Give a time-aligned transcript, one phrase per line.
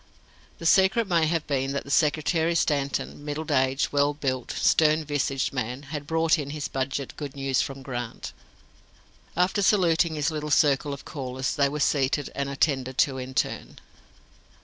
[0.57, 5.83] The secret may have been that Secretary Stanton middle aged, well built, stern visaged man
[5.83, 8.33] had brought in his budget good news from Grant."
[9.37, 13.77] After saluting his little circle of callers, they were seated and attended to in turn.